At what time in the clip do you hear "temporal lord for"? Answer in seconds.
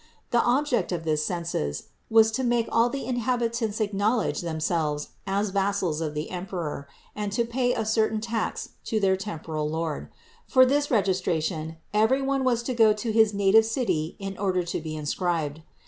9.15-10.65